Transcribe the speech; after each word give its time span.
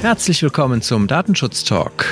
Herzlich 0.00 0.44
willkommen 0.44 0.80
zum 0.80 1.08
Datenschutz 1.08 1.64
Talk. 1.64 2.04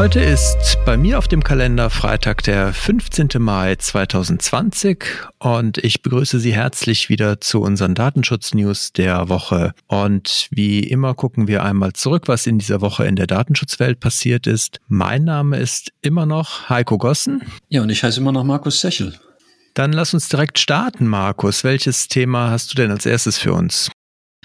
Heute 0.00 0.20
ist 0.20 0.78
bei 0.86 0.96
mir 0.96 1.18
auf 1.18 1.28
dem 1.28 1.44
Kalender 1.44 1.90
Freitag, 1.90 2.42
der 2.44 2.72
15. 2.72 3.28
Mai 3.38 3.76
2020 3.76 5.04
und 5.38 5.76
ich 5.76 6.00
begrüße 6.00 6.40
Sie 6.40 6.54
herzlich 6.54 7.10
wieder 7.10 7.42
zu 7.42 7.60
unseren 7.60 7.94
Datenschutz-News 7.94 8.94
der 8.94 9.28
Woche. 9.28 9.74
Und 9.88 10.48
wie 10.50 10.80
immer 10.80 11.12
gucken 11.12 11.48
wir 11.48 11.64
einmal 11.64 11.92
zurück, 11.92 12.28
was 12.28 12.46
in 12.46 12.58
dieser 12.58 12.80
Woche 12.80 13.04
in 13.04 13.14
der 13.14 13.26
Datenschutzwelt 13.26 14.00
passiert 14.00 14.46
ist. 14.46 14.80
Mein 14.88 15.24
Name 15.24 15.58
ist 15.58 15.92
immer 16.00 16.24
noch 16.24 16.70
Heiko 16.70 16.96
Gossen. 16.96 17.42
Ja, 17.68 17.82
und 17.82 17.90
ich 17.90 18.02
heiße 18.02 18.20
immer 18.20 18.32
noch 18.32 18.44
Markus 18.44 18.80
Sechel. 18.80 19.20
Dann 19.74 19.92
lass 19.92 20.14
uns 20.14 20.30
direkt 20.30 20.58
starten, 20.58 21.06
Markus. 21.08 21.62
Welches 21.62 22.08
Thema 22.08 22.48
hast 22.48 22.72
du 22.72 22.76
denn 22.76 22.90
als 22.90 23.04
erstes 23.04 23.36
für 23.36 23.52
uns? 23.52 23.90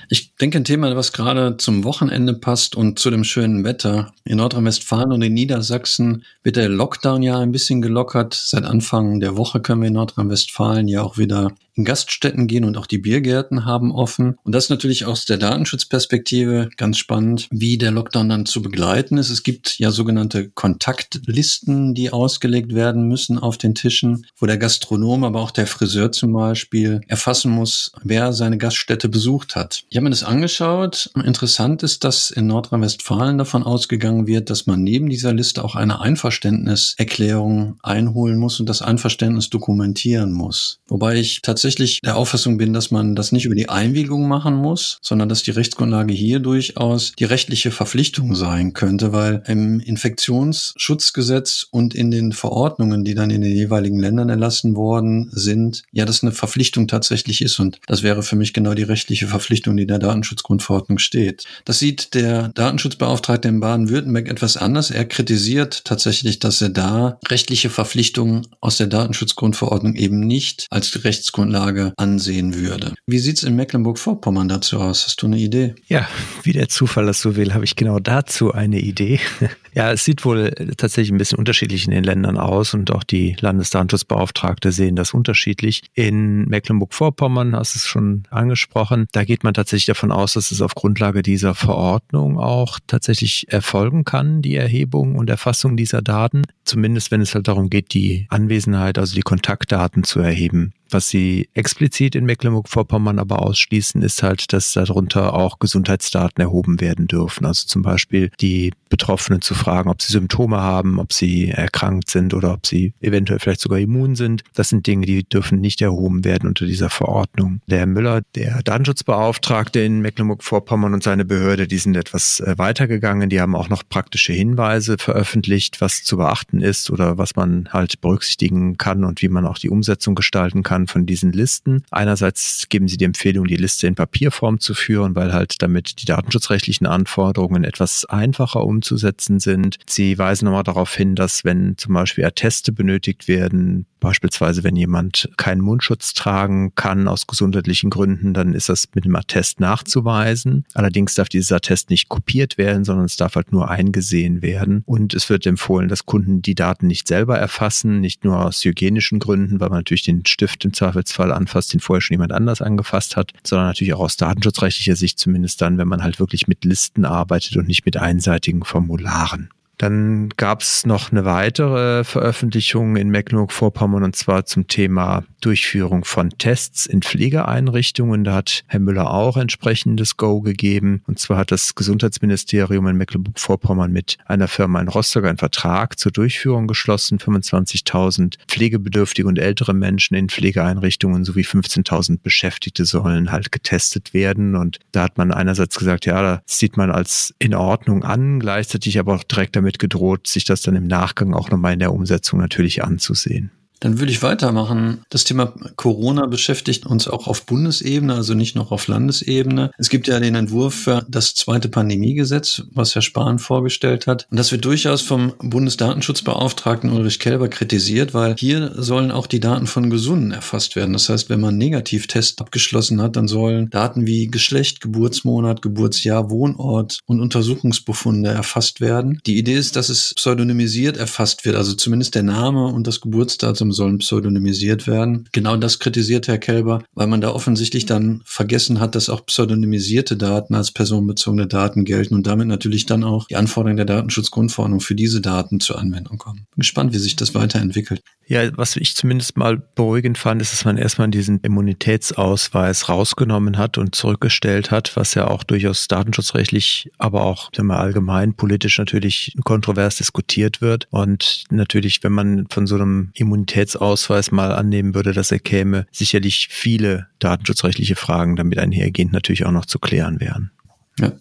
Ich 0.09 0.35
denke, 0.35 0.57
ein 0.57 0.65
Thema, 0.65 0.95
was 0.95 1.13
gerade 1.13 1.57
zum 1.57 1.83
Wochenende 1.83 2.33
passt 2.33 2.75
und 2.75 2.99
zu 2.99 3.09
dem 3.09 3.23
schönen 3.23 3.63
Wetter. 3.63 4.13
In 4.23 4.37
Nordrhein-Westfalen 4.37 5.11
und 5.11 5.21
in 5.21 5.33
Niedersachsen 5.33 6.23
wird 6.43 6.57
der 6.57 6.69
Lockdown 6.69 7.23
ja 7.23 7.39
ein 7.39 7.51
bisschen 7.51 7.81
gelockert. 7.81 8.33
Seit 8.33 8.65
Anfang 8.65 9.19
der 9.19 9.37
Woche 9.37 9.61
können 9.61 9.81
wir 9.81 9.87
in 9.87 9.93
Nordrhein-Westfalen 9.93 10.87
ja 10.87 11.01
auch 11.01 11.17
wieder 11.17 11.55
in 11.75 11.83
Gaststätten 11.83 12.47
gehen 12.47 12.63
und 12.63 12.77
auch 12.77 12.87
die 12.87 12.97
Biergärten 12.97 13.65
haben 13.65 13.91
offen. 13.91 14.37
Und 14.43 14.55
das 14.55 14.65
ist 14.65 14.69
natürlich 14.69 15.05
aus 15.05 15.25
der 15.25 15.37
Datenschutzperspektive 15.37 16.69
ganz 16.77 16.97
spannend, 16.97 17.47
wie 17.51 17.77
der 17.77 17.91
Lockdown 17.91 18.29
dann 18.29 18.45
zu 18.45 18.61
begleiten 18.61 19.17
ist. 19.17 19.29
Es 19.29 19.43
gibt 19.43 19.77
ja 19.77 19.91
sogenannte 19.91 20.49
Kontaktlisten, 20.49 21.93
die 21.93 22.11
ausgelegt 22.11 22.73
werden 22.73 23.07
müssen 23.07 23.37
auf 23.37 23.57
den 23.57 23.75
Tischen, 23.75 24.25
wo 24.37 24.45
der 24.45 24.57
Gastronom, 24.57 25.25
aber 25.25 25.41
auch 25.41 25.51
der 25.51 25.67
Friseur 25.67 26.11
zum 26.11 26.31
Beispiel 26.31 27.01
erfassen 27.07 27.51
muss, 27.51 27.91
wer 28.03 28.31
seine 28.31 28.57
Gaststätte 28.57 29.09
besucht 29.09 29.55
hat. 29.55 29.83
Ich 29.89 29.97
habe 29.97 30.05
mir 30.05 30.09
das 30.09 30.23
angeschaut. 30.23 31.11
Interessant 31.23 31.83
ist, 31.83 32.03
dass 32.03 32.31
in 32.31 32.47
Nordrhein-Westfalen 32.47 33.37
davon 33.37 33.63
ausgegangen 33.63 34.25
wird, 34.27 34.49
dass 34.49 34.65
man 34.65 34.83
neben 34.83 35.09
dieser 35.09 35.31
Liste 35.31 35.63
auch 35.63 35.75
eine 35.75 36.01
Einverständniserklärung 36.01 37.77
einholen 37.83 38.37
muss 38.37 38.59
und 38.59 38.67
das 38.67 38.81
Einverständnis 38.81 39.49
dokumentieren 39.49 40.31
muss. 40.31 40.79
Wobei 40.87 41.15
ich 41.15 41.41
tatsächlich 41.43 42.01
der 42.01 42.17
Auffassung 42.17 42.57
bin, 42.57 42.73
dass 42.73 42.89
man 42.89 43.15
das 43.15 43.31
nicht 43.31 43.45
über 43.45 43.55
die 43.55 43.69
Einwilligung 43.69 44.27
machen 44.27 44.55
muss, 44.55 44.97
sondern 45.01 45.29
dass 45.29 45.43
die 45.43 45.51
Rechtsgrundlage 45.51 46.13
hier 46.13 46.39
durchaus 46.39 47.13
die 47.17 47.25
rechtliche 47.25 47.71
Verpflichtung 47.71 48.35
sein 48.35 48.73
könnte, 48.73 49.13
weil 49.13 49.43
im 49.47 49.79
Infektionsschutzgesetz 49.79 51.67
und 51.69 51.93
in 51.93 52.09
den 52.11 52.31
Verordnungen, 52.31 53.05
die 53.05 53.13
dann 53.13 53.29
in 53.29 53.41
den 53.41 53.53
jeweiligen 53.53 53.99
Ländern 53.99 54.29
erlassen 54.29 54.75
worden 54.75 55.29
sind, 55.31 55.83
ja, 55.91 56.05
das 56.05 56.23
eine 56.23 56.31
Verpflichtung 56.31 56.87
tatsächlich 56.87 57.41
ist. 57.41 57.59
Und 57.59 57.79
das 57.87 58.01
wäre 58.01 58.23
für 58.23 58.35
mich 58.35 58.53
genau 58.53 58.73
die 58.73 58.83
rechtliche 58.83 59.27
Verpflichtung, 59.27 59.74
die 59.77 59.83
in 59.83 59.89
der 59.89 59.99
Datenschutzgrundverordnung 59.99 60.97
steht. 60.97 61.45
Das 61.65 61.79
sieht 61.79 62.13
der 62.13 62.49
Datenschutzbeauftragte 62.49 63.47
in 63.47 63.59
Baden-Württemberg 63.59 64.27
etwas 64.27 64.57
anders. 64.57 64.91
Er 64.91 65.05
kritisiert 65.05 65.85
tatsächlich, 65.85 66.39
dass 66.39 66.61
er 66.61 66.69
da 66.69 67.19
rechtliche 67.27 67.69
Verpflichtungen 67.69 68.47
aus 68.61 68.77
der 68.77 68.87
Datenschutzgrundverordnung 68.87 69.95
eben 69.95 70.19
nicht 70.19 70.67
als 70.69 71.03
Rechtsgrundlage 71.03 71.55
Grundlage 71.55 71.93
ansehen 71.97 72.55
würde. 72.55 72.93
Wie 73.07 73.19
sieht 73.19 73.37
es 73.37 73.43
in 73.43 73.55
Mecklenburg-Vorpommern 73.55 74.47
dazu 74.47 74.79
aus? 74.79 75.05
Hast 75.05 75.21
du 75.21 75.27
eine 75.27 75.37
Idee? 75.37 75.75
Ja, 75.87 76.07
wie 76.43 76.53
der 76.53 76.69
Zufall 76.69 77.05
das 77.05 77.21
so 77.21 77.35
will, 77.35 77.53
habe 77.53 77.65
ich 77.65 77.75
genau 77.75 77.99
dazu 77.99 78.53
eine 78.53 78.79
Idee. 78.79 79.19
Ja, 79.75 79.91
es 79.91 80.05
sieht 80.05 80.23
wohl 80.23 80.51
tatsächlich 80.77 81.11
ein 81.11 81.17
bisschen 81.17 81.37
unterschiedlich 81.37 81.83
in 81.83 81.91
den 81.91 82.05
Ländern 82.05 82.37
aus 82.37 82.73
und 82.73 82.91
auch 82.91 83.03
die 83.03 83.35
Landesdatenschutzbeauftragte 83.41 84.71
sehen 84.71 84.95
das 84.95 85.13
unterschiedlich. 85.13 85.81
In 85.93 86.45
Mecklenburg-Vorpommern 86.45 87.53
hast 87.53 87.75
du 87.75 87.79
es 87.79 87.85
schon 87.85 88.23
angesprochen. 88.29 89.07
Da 89.11 89.25
geht 89.25 89.43
man 89.43 89.53
tatsächlich 89.53 89.64
davon 89.85 90.11
aus, 90.11 90.33
dass 90.33 90.51
es 90.51 90.61
auf 90.61 90.75
Grundlage 90.75 91.21
dieser 91.21 91.55
Verordnung 91.55 92.39
auch 92.39 92.79
tatsächlich 92.87 93.47
erfolgen 93.49 94.05
kann, 94.05 94.41
die 94.41 94.55
Erhebung 94.55 95.15
und 95.15 95.29
Erfassung 95.29 95.75
dieser 95.75 96.01
Daten. 96.01 96.43
Zumindest 96.65 97.11
wenn 97.11 97.21
es 97.21 97.35
halt 97.35 97.47
darum 97.47 97.69
geht, 97.69 97.93
die 97.93 98.27
Anwesenheit, 98.29 98.97
also 98.97 99.15
die 99.15 99.21
Kontaktdaten 99.21 100.03
zu 100.03 100.19
erheben. 100.19 100.73
Was 100.89 101.09
sie 101.09 101.49
explizit 101.53 102.15
in 102.15 102.25
Mecklenburg-Vorpommern 102.25 103.19
aber 103.19 103.41
ausschließen, 103.41 104.01
ist 104.01 104.21
halt, 104.23 104.53
dass 104.53 104.73
darunter 104.73 105.33
auch 105.33 105.59
Gesundheitsdaten 105.59 106.41
erhoben 106.41 106.79
werden 106.79 107.07
dürfen. 107.07 107.45
Also 107.45 107.65
zum 107.67 107.81
Beispiel 107.81 108.29
die 108.39 108.71
Betroffenen 108.89 109.41
zu 109.41 109.55
fragen, 109.55 109.89
ob 109.89 110.01
sie 110.01 110.13
Symptome 110.13 110.61
haben, 110.61 110.99
ob 110.99 111.11
sie 111.11 111.49
erkrankt 111.49 112.09
sind 112.09 112.33
oder 112.33 112.53
ob 112.53 112.65
sie 112.65 112.93
eventuell 113.01 113.39
vielleicht 113.39 113.61
sogar 113.61 113.79
immun 113.79 114.15
sind. 114.15 114.43
Das 114.53 114.69
sind 114.69 114.85
Dinge, 114.85 115.05
die 115.05 115.23
dürfen 115.23 115.59
nicht 115.59 115.81
erhoben 115.81 116.23
werden 116.23 116.47
unter 116.47 116.65
dieser 116.65 116.89
Verordnung. 116.89 117.61
Der 117.67 117.79
Herr 117.79 117.87
Müller, 117.87 118.21
der 118.35 118.61
Datenschutzbeauftragte 118.63 119.79
in 119.79 120.01
Mecklenburg-Vorpommern 120.01 120.93
und 120.93 121.03
seine 121.03 121.25
Behörde, 121.25 121.67
die 121.67 121.77
sind 121.77 121.97
etwas 121.97 122.39
äh, 122.39 122.57
weitergegangen. 122.57 123.29
Die 123.29 123.41
haben 123.41 123.55
auch 123.55 123.69
noch 123.69 123.83
praktische 123.89 124.33
Hinweise 124.33 124.97
veröffentlicht, 124.97 125.81
was 125.81 126.03
zu 126.03 126.17
beachten 126.17 126.54
ist 126.61 126.89
oder 126.89 127.17
was 127.17 127.35
man 127.35 127.69
halt 127.71 128.01
berücksichtigen 128.01 128.77
kann 128.77 129.03
und 129.03 129.21
wie 129.21 129.29
man 129.29 129.45
auch 129.45 129.57
die 129.57 129.69
Umsetzung 129.69 130.15
gestalten 130.15 130.63
kann 130.63 130.87
von 130.87 131.05
diesen 131.05 131.31
Listen. 131.31 131.83
Einerseits 131.91 132.67
geben 132.69 132.87
sie 132.87 132.97
die 132.97 133.05
Empfehlung, 133.05 133.45
die 133.45 133.55
Liste 133.55 133.87
in 133.87 133.95
Papierform 133.95 134.59
zu 134.59 134.73
führen, 134.73 135.15
weil 135.15 135.33
halt 135.33 135.61
damit 135.61 136.01
die 136.01 136.05
datenschutzrechtlichen 136.05 136.87
Anforderungen 136.87 137.63
etwas 137.63 138.05
einfacher 138.05 138.63
umzusetzen 138.63 139.39
sind. 139.39 139.77
Sie 139.87 140.17
weisen 140.17 140.45
nochmal 140.45 140.63
darauf 140.63 140.93
hin, 140.93 141.15
dass 141.15 141.45
wenn 141.45 141.77
zum 141.77 141.93
Beispiel 141.93 142.25
Atteste 142.25 142.71
benötigt 142.71 143.27
werden, 143.27 143.85
beispielsweise 144.05 144.63
wenn 144.63 144.75
jemand 144.75 145.29
keinen 145.35 145.61
Mundschutz 145.61 146.13
tragen 146.13 146.75
kann 146.75 147.07
aus 147.07 147.25
gesundheitlichen 147.25 147.89
Gründen, 147.89 148.35
dann 148.35 148.53
ist 148.53 148.69
das 148.69 148.89
mit 148.93 149.05
dem 149.05 149.15
Attest 149.15 149.59
nachzuweisen. 149.59 150.63
Allerdings 150.75 151.15
darf 151.15 151.27
dieses 151.27 151.51
Attest 151.51 151.89
nicht 151.89 152.07
kopiert 152.07 152.59
werden, 152.59 152.83
sondern 152.83 153.05
es 153.05 153.17
darf 153.17 153.35
halt 153.35 153.51
nur 153.51 153.69
eingesehen 153.69 154.43
werden. 154.43 154.83
Und 154.85 155.15
es 155.15 155.29
wird 155.29 155.47
empfohlen, 155.47 155.87
dass 155.87 156.05
Kunden 156.05 156.43
die 156.45 156.55
Daten 156.55 156.87
nicht 156.87 157.07
selber 157.07 157.37
erfassen, 157.37 157.99
nicht 157.99 158.23
nur 158.23 158.45
aus 158.45 158.63
hygienischen 158.63 159.19
Gründen, 159.19 159.59
weil 159.59 159.69
man 159.69 159.79
natürlich 159.79 160.03
den 160.03 160.25
Stift 160.25 160.65
im 160.65 160.73
Zweifelsfall 160.73 161.31
anfasst, 161.31 161.73
den 161.73 161.79
vorher 161.79 162.01
schon 162.01 162.15
jemand 162.15 162.31
anders 162.31 162.61
angefasst 162.61 163.15
hat, 163.15 163.31
sondern 163.45 163.67
natürlich 163.67 163.93
auch 163.93 164.01
aus 164.01 164.17
datenschutzrechtlicher 164.17 164.95
Sicht 164.95 165.19
zumindest 165.19 165.61
dann, 165.61 165.77
wenn 165.77 165.87
man 165.87 166.03
halt 166.03 166.19
wirklich 166.19 166.47
mit 166.47 166.65
Listen 166.65 167.05
arbeitet 167.05 167.57
und 167.57 167.67
nicht 167.67 167.85
mit 167.85 167.97
einseitigen 167.97 168.63
Formularen. 168.63 169.49
Dann 169.77 170.29
gab 170.37 170.61
es 170.61 170.85
noch 170.85 171.11
eine 171.11 171.25
weitere 171.25 172.03
Veröffentlichung 172.03 172.95
in 172.95 173.09
Mecklenburg-Vorpommern 173.09 174.03
und 174.03 174.15
zwar 174.15 174.45
zum 174.45 174.67
Thema 174.67 175.23
Durchführung 175.41 176.05
von 176.05 176.29
Tests 176.37 176.85
in 176.85 177.01
Pflegeeinrichtungen. 177.01 178.23
Da 178.23 178.35
hat 178.35 178.63
Herr 178.67 178.79
Müller 178.79 179.11
auch 179.11 179.37
entsprechendes 179.37 180.17
Go 180.17 180.41
gegeben. 180.41 181.03
Und 181.07 181.19
zwar 181.19 181.37
hat 181.37 181.51
das 181.51 181.75
Gesundheitsministerium 181.75 182.87
in 182.87 182.97
Mecklenburg-Vorpommern 182.97 183.91
mit 183.91 184.17
einer 184.25 184.47
Firma 184.47 184.79
in 184.79 184.87
Rostock 184.87 185.25
einen 185.25 185.37
Vertrag 185.37 185.99
zur 185.99 186.11
Durchführung 186.11 186.67
geschlossen. 186.67 187.19
25.000 187.19 188.37
pflegebedürftige 188.47 189.27
und 189.27 189.37
ältere 189.37 189.73
Menschen 189.73 190.15
in 190.15 190.29
Pflegeeinrichtungen 190.29 191.25
sowie 191.25 191.43
15.000 191.43 192.19
Beschäftigte 192.23 192.85
sollen 192.85 193.31
halt 193.31 193.51
getestet 193.51 194.13
werden. 194.13 194.55
Und 194.55 194.79
da 194.91 195.03
hat 195.03 195.17
man 195.17 195.31
einerseits 195.31 195.77
gesagt, 195.77 196.05
ja, 196.05 196.21
das 196.45 196.57
sieht 196.57 196.77
man 196.77 196.91
als 196.91 197.33
in 197.39 197.53
Ordnung 197.53 198.03
an, 198.03 198.39
gleichzeitig 198.39 198.99
aber 198.99 199.15
auch 199.15 199.23
direkt 199.23 199.55
damit 199.55 199.64
damit 199.65 199.79
gedroht, 199.79 200.27
sich 200.27 200.45
das 200.45 200.61
dann 200.61 200.75
im 200.75 200.85
Nachgang 200.85 201.33
auch 201.33 201.49
nochmal 201.49 201.73
in 201.73 201.79
der 201.79 201.91
Umsetzung 201.91 202.39
natürlich 202.39 202.83
anzusehen. 202.83 203.51
Dann 203.79 203.99
würde 203.99 204.11
ich 204.11 204.23
weitermachen. 204.23 205.03
Das 205.09 205.23
Thema 205.23 205.53
Corona 205.75 206.25
beschäftigt 206.25 206.85
uns 206.85 207.07
auch 207.07 207.27
auf 207.27 207.45
Bundesebene, 207.45 208.13
also 208.13 208.33
nicht 208.33 208.55
noch 208.55 208.71
auf 208.71 208.87
Landesebene. 208.87 209.71
Es 209.77 209.89
gibt 209.89 210.07
ja 210.07 210.19
den 210.19 210.35
Entwurf 210.35 210.73
für 210.73 211.05
das 211.09 211.35
zweite 211.35 211.69
Pandemiegesetz, 211.69 212.63
was 212.71 212.95
Herr 212.95 213.01
Spahn 213.01 213.39
vorgestellt 213.39 214.07
hat. 214.07 214.27
Und 214.31 214.37
das 214.37 214.51
wird 214.51 214.65
durchaus 214.65 215.01
vom 215.01 215.33
Bundesdatenschutzbeauftragten 215.39 216.89
Ulrich 216.89 217.19
Kelber 217.19 217.47
kritisiert, 217.47 218.13
weil 218.13 218.35
hier 218.37 218.71
sollen 218.75 219.11
auch 219.11 219.27
die 219.27 219.39
Daten 219.39 219.67
von 219.67 219.89
Gesunden 219.89 220.31
erfasst 220.31 220.75
werden. 220.75 220.93
Das 220.93 221.09
heißt, 221.09 221.29
wenn 221.29 221.39
man 221.39 221.49
einen 221.49 221.57
Negativtest 221.59 222.41
abgeschlossen 222.41 223.01
hat, 223.01 223.15
dann 223.15 223.27
sollen 223.27 223.69
Daten 223.69 224.07
wie 224.07 224.27
Geschlecht, 224.27 224.81
Geburtsmonat, 224.81 225.61
Geburtsjahr, 225.61 226.29
Wohnort 226.29 226.99
und 227.05 227.19
Untersuchungsbefunde 227.19 228.29
erfasst 228.29 228.81
werden. 228.81 229.19
Die 229.25 229.37
Idee 229.37 229.55
ist, 229.55 229.75
dass 229.75 229.89
es 229.89 230.13
pseudonymisiert 230.15 230.97
erfasst 230.97 231.45
wird, 231.45 231.55
also 231.55 231.73
zumindest 231.73 232.15
der 232.15 232.23
Name 232.23 232.67
und 232.67 232.87
das 232.87 233.01
Geburtsdatum 233.01 233.71
sollen 233.75 233.99
pseudonymisiert 233.99 234.87
werden. 234.87 235.27
Genau 235.31 235.55
das 235.57 235.79
kritisiert 235.79 236.27
Herr 236.27 236.37
Kelber, 236.37 236.83
weil 236.93 237.07
man 237.07 237.21
da 237.21 237.29
offensichtlich 237.29 237.85
dann 237.85 238.21
vergessen 238.25 238.79
hat, 238.79 238.95
dass 238.95 239.09
auch 239.09 239.25
pseudonymisierte 239.25 240.17
Daten 240.17 240.55
als 240.55 240.71
personenbezogene 240.71 241.47
Daten 241.47 241.85
gelten 241.85 242.15
und 242.15 242.25
damit 242.25 242.47
natürlich 242.47 242.85
dann 242.85 243.03
auch 243.03 243.27
die 243.27 243.35
Anforderungen 243.35 243.77
der 243.77 243.85
Datenschutzgrundverordnung 243.85 244.79
für 244.79 244.95
diese 244.95 245.21
Daten 245.21 245.59
zur 245.59 245.77
Anwendung 245.77 246.17
kommen. 246.17 246.47
Bin 246.55 246.61
gespannt, 246.61 246.93
wie 246.93 246.99
sich 246.99 247.15
das 247.15 247.35
weiterentwickelt. 247.35 248.01
Ja, 248.27 248.57
was 248.57 248.75
ich 248.75 248.95
zumindest 248.95 249.37
mal 249.37 249.57
beruhigend 249.57 250.17
fand, 250.17 250.41
ist, 250.41 250.51
dass 250.51 250.65
man 250.65 250.77
erstmal 250.77 251.09
diesen 251.09 251.39
Immunitätsausweis 251.41 252.89
rausgenommen 252.89 253.57
hat 253.57 253.77
und 253.77 253.93
zurückgestellt 253.93 254.71
hat, 254.71 254.95
was 254.95 255.13
ja 255.13 255.27
auch 255.27 255.43
durchaus 255.43 255.87
datenschutzrechtlich, 255.87 256.89
aber 256.97 257.23
auch 257.23 257.51
wir, 257.55 257.79
allgemein 257.79 258.33
politisch 258.33 258.79
natürlich 258.79 259.35
kontrovers 259.43 259.97
diskutiert 259.97 260.59
wird. 260.59 260.87
Und 260.89 261.43
natürlich, 261.51 262.03
wenn 262.03 262.13
man 262.13 262.47
von 262.49 262.65
so 262.65 262.75
einem 262.75 263.11
Immunitätsausweis 263.13 264.31
mal 264.31 264.51
annehmen 264.51 264.95
würde, 264.95 265.13
dass 265.13 265.31
er 265.31 265.39
käme, 265.39 265.85
sicherlich 265.91 266.47
viele 266.49 267.07
datenschutzrechtliche 267.19 267.95
Fragen 267.95 268.35
damit 268.35 268.57
einhergehend 268.57 269.13
natürlich 269.13 269.45
auch 269.45 269.51
noch 269.51 269.65
zu 269.65 269.77
klären 269.77 270.19
wären. 270.19 270.51
Ja. 270.99 271.13